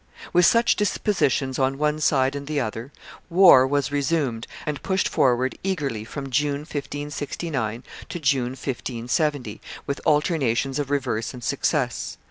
With 0.33 0.47
such 0.47 0.75
dispositions 0.75 1.59
on 1.59 1.77
one 1.77 1.99
side 1.99 2.35
and 2.35 2.47
the 2.47 2.59
other, 2.59 2.91
war 3.29 3.67
was 3.67 3.91
resumed 3.91 4.47
and 4.65 4.81
pushed 4.81 5.07
forward 5.07 5.53
eagerly 5.63 6.05
from 6.05 6.31
June, 6.31 6.61
1569, 6.61 7.83
to 8.09 8.19
June, 8.19 8.53
1570, 8.53 9.61
with 9.85 10.01
alternations 10.03 10.79
of 10.79 10.89
reverse 10.89 11.35
and 11.35 11.43
success. 11.43 12.17